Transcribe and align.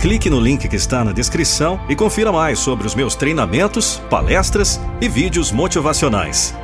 Clique 0.00 0.30
no 0.30 0.38
link 0.38 0.68
que 0.68 0.76
está 0.76 1.02
na 1.02 1.10
descrição 1.10 1.80
e 1.88 1.96
confira 1.96 2.30
mais 2.30 2.60
sobre 2.60 2.86
os 2.86 2.94
meus 2.94 3.16
treinamentos, 3.16 4.00
palestras 4.08 4.80
e 5.00 5.08
vídeos 5.08 5.50
motivacionais. 5.50 6.54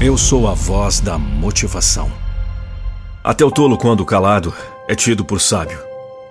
Eu 0.00 0.18
sou 0.18 0.48
a 0.48 0.54
voz 0.54 0.98
da 0.98 1.16
motivação. 1.16 2.10
Até 3.22 3.44
o 3.44 3.50
tolo, 3.50 3.78
quando 3.78 4.04
calado, 4.04 4.52
é 4.88 4.94
tido 4.96 5.24
por 5.24 5.40
sábio. 5.40 5.78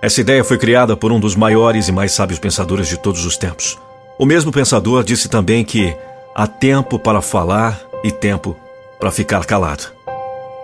Essa 0.02 0.20
ideia 0.20 0.44
foi 0.44 0.58
criada 0.58 0.94
por 0.94 1.12
um 1.12 1.18
dos 1.18 1.34
maiores 1.34 1.88
e 1.88 1.92
mais 1.92 2.12
sábios 2.12 2.38
pensadores 2.38 2.88
de 2.88 2.98
todos 2.98 3.24
os 3.24 3.38
tempos. 3.38 3.78
O 4.18 4.26
mesmo 4.26 4.52
pensador 4.52 5.02
disse 5.02 5.30
também 5.30 5.64
que 5.64 5.96
há 6.34 6.46
tempo 6.46 6.98
para 6.98 7.22
falar 7.22 7.80
e 8.04 8.12
tempo 8.12 8.54
para 9.00 9.10
ficar 9.10 9.46
calado. 9.46 9.84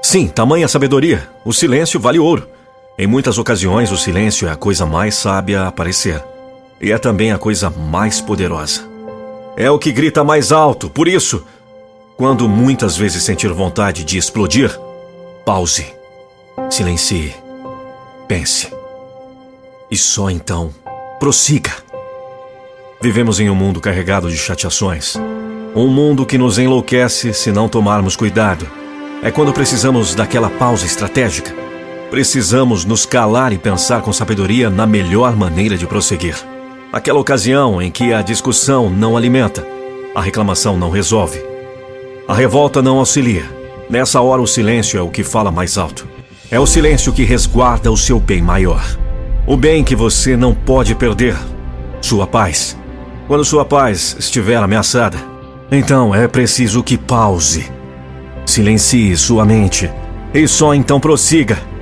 Sim, 0.03 0.29
tamanha 0.29 0.69
sabedoria, 0.69 1.27
o 1.43 1.55
silêncio 1.55 1.99
vale 1.99 2.19
ouro. 2.19 2.54
Em 2.97 3.09
muitas 3.09 3.39
ocasiões, 3.39 3.91
o 3.91 3.97
silêncio 3.97 4.47
é 4.47 4.53
a 4.53 4.57
coisa 4.57 4.87
mais 4.87 5.17
sábia 5.17 5.63
a 5.63 5.69
aparecer. 5.69 6.23
E 6.81 6.93
é 6.93 6.99
também 6.99 7.33
a 7.33 7.39
coisa 7.39 7.69
mais 7.69 8.21
poderosa. 8.21 8.89
É 9.57 9.69
o 9.69 9.81
que 9.81 9.91
grita 9.91 10.23
mais 10.23 10.53
alto, 10.53 10.89
por 10.89 11.09
isso, 11.09 11.45
quando 12.17 12.49
muitas 12.49 12.97
vezes 12.97 13.25
sentir 13.25 13.53
vontade 13.53 14.05
de 14.05 14.17
explodir, 14.17 14.79
pause, 15.45 15.87
silencie, 16.71 17.35
pense. 18.29 18.73
E 19.91 19.97
só 19.97 20.31
então, 20.31 20.73
prossiga. 21.19 21.73
Vivemos 23.01 23.41
em 23.41 23.51
um 23.51 23.57
mundo 23.57 23.81
carregado 23.81 24.31
de 24.31 24.39
chateações. 24.39 25.17
Um 25.75 25.89
mundo 25.89 26.25
que 26.25 26.39
nos 26.39 26.59
enlouquece 26.59 27.35
se 27.35 27.51
não 27.51 27.69
tomarmos 27.69 28.15
cuidado. 28.15 28.69
É 29.21 29.33
quando 29.33 29.53
precisamos 29.53 30.15
daquela 30.15 30.49
pausa 30.49 30.87
estratégica 30.87 31.64
Precisamos 32.15 32.85
nos 32.85 33.05
calar 33.05 33.53
e 33.53 33.59
pensar 33.59 34.01
com 34.01 34.13
sabedoria 34.13 34.71
na 34.71 34.87
melhor 34.87 35.35
maneira 35.35 35.77
de 35.77 35.85
prosseguir. 35.85 36.37
Aquela 36.93 37.19
ocasião 37.19 37.83
em 37.83 37.91
que 37.91 38.13
a 38.13 38.23
discussão 38.23 38.89
não 38.89 39.17
alimenta, 39.17 39.67
a 40.15 40.23
reclamação 40.23 40.77
não 40.77 40.91
resolve, 40.91 41.45
a 42.29 42.33
revolta 42.33 42.81
não 42.81 42.99
auxilia. 42.99 43.43
Nessa 43.91 44.21
hora, 44.21 44.41
o 44.41 44.47
silêncio 44.47 44.97
é 44.97 45.03
o 45.03 45.11
que 45.11 45.25
fala 45.25 45.51
mais 45.51 45.77
alto. 45.77 46.07
É 46.53 46.61
o 46.61 46.69
silêncio 46.69 47.13
que 47.13 47.25
resguarda 47.25 47.91
o 47.91 47.97
seu 47.97 48.21
bem 48.21 48.41
maior. 48.41 48.85
O 49.45 49.57
bem 49.57 49.83
que 49.83 49.97
você 49.97 50.37
não 50.37 50.55
pode 50.55 50.95
perder. 50.95 51.37
Sua 52.01 52.29
paz. 52.29 52.79
Quando 53.27 53.45
sua 53.45 53.65
paz 53.65 54.15
estiver 54.21 54.59
ameaçada, 54.59 55.19
então 55.69 56.15
é 56.15 56.29
preciso 56.29 56.81
que 56.81 56.97
pause. 56.97 57.67
Silencie 58.47 59.17
sua 59.17 59.45
mente 59.45 59.91
e 60.33 60.47
só 60.47 60.77
então 60.77 61.01
prossiga 61.01 61.74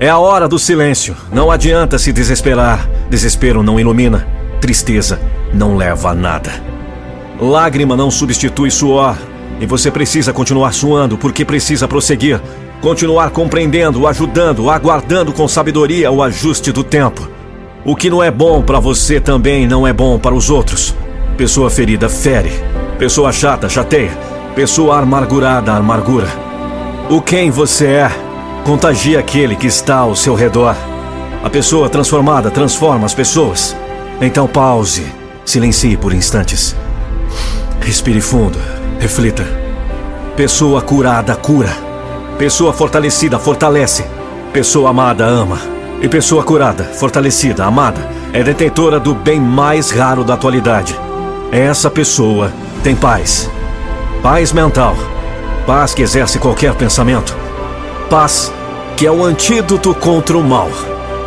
é 0.00 0.08
a 0.08 0.18
hora 0.18 0.48
do 0.48 0.58
silêncio. 0.58 1.16
Não 1.32 1.50
adianta 1.50 1.98
se 1.98 2.12
desesperar. 2.12 2.88
Desespero 3.08 3.62
não 3.62 3.78
ilumina. 3.78 4.26
Tristeza 4.60 5.20
não 5.52 5.76
leva 5.76 6.10
a 6.10 6.14
nada. 6.14 6.50
Lágrima 7.40 7.96
não 7.96 8.10
substitui 8.10 8.70
suor. 8.70 9.16
E 9.60 9.66
você 9.66 9.90
precisa 9.90 10.32
continuar 10.32 10.72
suando 10.72 11.16
porque 11.16 11.44
precisa 11.44 11.86
prosseguir. 11.86 12.40
Continuar 12.80 13.30
compreendendo, 13.30 14.06
ajudando, 14.06 14.68
aguardando 14.68 15.32
com 15.32 15.46
sabedoria 15.46 16.10
o 16.10 16.22
ajuste 16.22 16.72
do 16.72 16.82
tempo. 16.82 17.28
O 17.84 17.94
que 17.94 18.10
não 18.10 18.22
é 18.22 18.30
bom 18.30 18.62
para 18.62 18.80
você 18.80 19.20
também 19.20 19.66
não 19.66 19.86
é 19.86 19.92
bom 19.92 20.18
para 20.18 20.34
os 20.34 20.50
outros. 20.50 20.94
Pessoa 21.36 21.70
ferida 21.70 22.08
fere. 22.08 22.50
Pessoa 22.98 23.32
chata 23.32 23.68
chateia. 23.68 24.10
Pessoa 24.56 24.98
amargurada 24.98 25.72
amargura. 25.72 26.28
O 27.08 27.20
quem 27.20 27.50
você 27.50 27.86
é 27.86 28.23
Contagia 28.64 29.18
aquele 29.18 29.56
que 29.56 29.66
está 29.66 29.96
ao 29.96 30.16
seu 30.16 30.34
redor. 30.34 30.74
A 31.44 31.50
pessoa 31.50 31.90
transformada 31.90 32.50
transforma 32.50 33.04
as 33.04 33.12
pessoas. 33.12 33.76
Então 34.22 34.46
pause, 34.48 35.04
silencie 35.44 35.98
por 35.98 36.14
instantes. 36.14 36.74
Respire 37.82 38.22
fundo, 38.22 38.58
reflita. 38.98 39.46
Pessoa 40.34 40.80
curada 40.80 41.36
cura. 41.36 41.76
Pessoa 42.38 42.72
fortalecida 42.72 43.38
fortalece. 43.38 44.06
Pessoa 44.50 44.88
amada 44.88 45.26
ama. 45.26 45.58
E 46.00 46.08
pessoa 46.08 46.42
curada, 46.42 46.84
fortalecida, 46.84 47.66
amada, 47.66 48.00
é 48.32 48.42
detentora 48.42 48.98
do 48.98 49.14
bem 49.14 49.38
mais 49.38 49.90
raro 49.90 50.24
da 50.24 50.34
atualidade. 50.34 50.98
Essa 51.52 51.90
pessoa 51.90 52.50
tem 52.82 52.96
paz. 52.96 53.50
Paz 54.22 54.52
mental. 54.52 54.96
Paz 55.66 55.92
que 55.92 56.00
exerce 56.00 56.38
qualquer 56.38 56.74
pensamento 56.74 57.43
paz, 58.08 58.52
que 58.96 59.06
é 59.06 59.10
o 59.10 59.24
antídoto 59.24 59.94
contra 59.94 60.36
o 60.36 60.42
mal, 60.42 60.70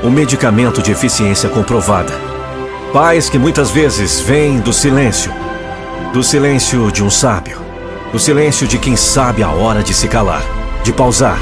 o 0.04 0.10
medicamento 0.10 0.82
de 0.82 0.92
eficiência 0.92 1.50
comprovada. 1.50 2.14
Paz 2.94 3.30
que 3.30 3.38
muitas 3.38 3.72
vezes 3.72 4.20
vem 4.20 4.60
do 4.60 4.72
silêncio, 4.72 5.32
do 6.14 6.24
silêncio 6.24 6.92
de 6.92 7.04
um 7.04 7.10
sábio, 7.10 7.60
do 8.12 8.20
silêncio 8.20 8.68
de 8.68 8.78
quem 8.78 8.96
sabe 8.96 9.44
a 9.44 9.50
hora 9.50 9.84
de 9.84 9.94
se 9.94 10.08
calar, 10.08 10.44
de 10.84 10.94
pausar, 10.94 11.38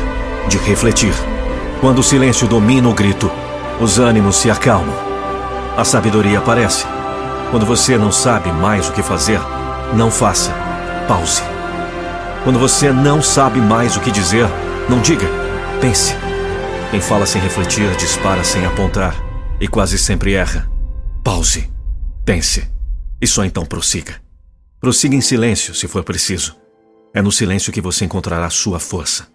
de 0.47 0.57
refletir. 0.57 1.13
Quando 1.81 2.00
o 2.00 2.03
silêncio 2.03 2.47
domina 2.47 2.90
o 2.90 2.94
grito, 2.94 3.29
os 3.79 4.00
ânimos 4.00 4.38
se 4.38 4.50
acalmam. 4.50 4.96
A 5.78 5.84
sabedoria 5.84 6.40
aparece. 6.40 6.85
Quando 7.52 7.66
você 7.66 7.97
não 7.97 8.12
sabe 8.12 8.52
mais 8.52 8.88
o 8.88 8.94
que 8.94 9.03
fazer, 9.03 9.40
não 9.94 10.09
faça. 10.09 10.52
Pause. 11.07 11.44
Quando 12.44 12.57
você 12.57 12.91
não 12.91 13.22
sabe 13.22 13.59
mais 13.59 13.96
o 13.96 14.00
que 14.00 14.09
dizer, 14.09 14.47
não 14.90 15.01
diga, 15.01 15.25
pense. 15.81 16.13
Quem 16.91 17.01
fala 17.01 17.25
sem 17.25 17.41
refletir 17.41 17.96
dispara 17.97 18.44
sem 18.44 18.66
apontar 18.66 19.16
e 19.59 19.68
quase 19.68 19.97
sempre 19.97 20.34
erra. 20.34 20.69
Pause, 21.23 21.69
pense 22.23 22.69
e 23.22 23.28
só 23.28 23.44
então 23.44 23.66
prossiga. 23.66 24.22
Prossiga 24.79 25.16
em 25.16 25.22
silêncio 25.22 25.73
se 25.73 25.88
for 25.88 26.03
preciso. 26.03 26.56
É 27.13 27.22
no 27.22 27.31
silêncio 27.31 27.73
que 27.73 27.81
você 27.81 28.06
encontrará 28.06 28.50
sua 28.50 28.79
força. 28.79 29.28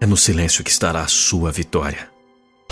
É 0.00 0.06
no 0.06 0.16
silêncio 0.16 0.64
que 0.64 0.70
estará 0.70 1.02
a 1.02 1.08
sua 1.08 1.50
vitória. 1.50 2.08